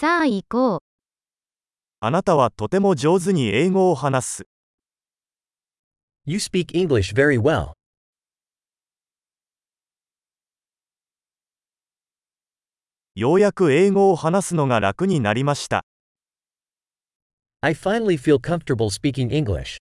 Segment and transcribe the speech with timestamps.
[0.00, 0.78] さあ行こう。
[2.00, 4.44] あなたはとても上手に英語を話す。
[6.24, 7.72] You speak English very well.
[13.14, 15.84] ようやく英語を話すのが楽になりました。
[17.60, 19.76] I finally feel comfortable speaking English.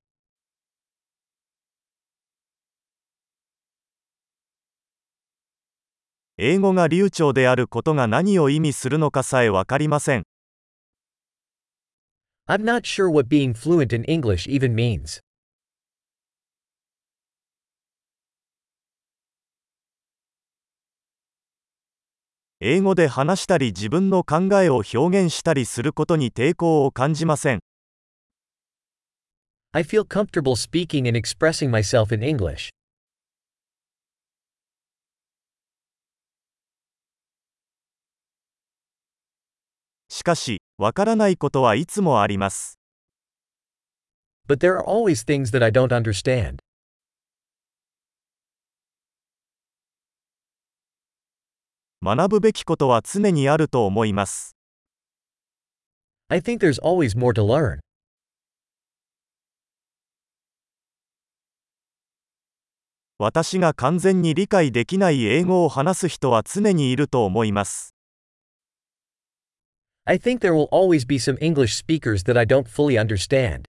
[6.41, 10.23] 英語が流暢であることが何を意味するのかさえわかりません。
[12.47, 15.19] I'm not sure what being fluent in English even means.
[22.61, 27.59] 英語で話したり自分の考えを表現したりすることに抵抗を感じません。
[29.73, 32.69] I feel comfortable speaking and expressing myself in English.
[40.19, 42.77] しかし、わからないことはいつもあります。
[44.49, 46.57] But there are always things that I don't understand.
[52.03, 54.57] 学ぶべきことは常にあると思います。
[56.27, 57.79] I think there's always more to learn.
[63.19, 67.95] 私が完全に理解できない英語を話す人は常にいると思います。
[70.09, 73.65] I think there will always be some English speakers that I don't fully understand.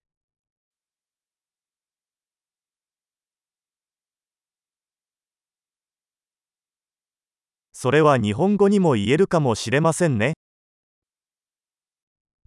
[7.72, 10.32] それは日本語にも言えるかもしれませんね。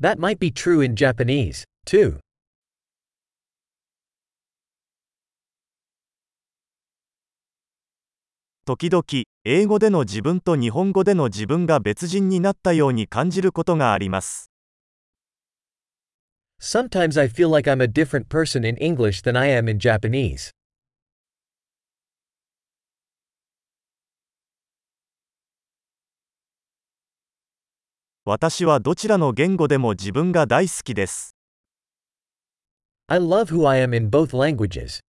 [0.02, 2.23] That might be true in Japanese, too.
[8.66, 9.04] 時々、
[9.44, 14.52] 英語での自分と日本語での自分が別人になったように感じることがあります。
[16.62, 20.52] Sometimes I feel like I'm a different person in English than I am in Japanese.
[28.24, 31.36] 私はどちらの言語でも自分が大好きです。
[33.08, 35.02] I love who I am in both languages.